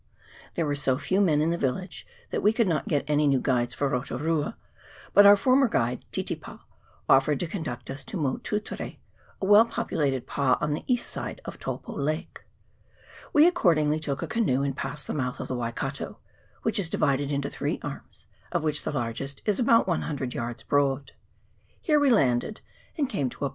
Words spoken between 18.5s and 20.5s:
of which the largest is about 100